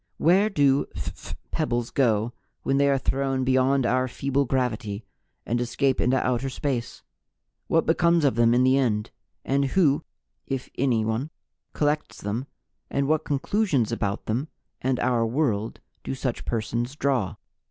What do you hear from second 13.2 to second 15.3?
conclusions about them and our